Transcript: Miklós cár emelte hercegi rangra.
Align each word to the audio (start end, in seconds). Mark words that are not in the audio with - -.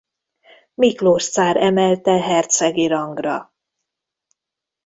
Miklós 0.73 1.31
cár 1.31 1.57
emelte 1.57 2.11
hercegi 2.21 2.87
rangra. 2.87 3.53